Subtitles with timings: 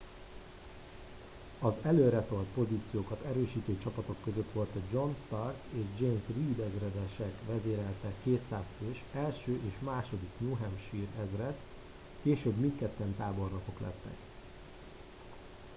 [1.59, 8.13] az előretolt pozíciókat erősítő csapatok között volt a john stark és james reed ezredesek vezérelte
[8.23, 9.59] 200 fős 1.
[9.65, 10.17] és 2.
[10.37, 11.55] new hampshire ezred
[12.23, 14.17] később mindketten tábornokok lettek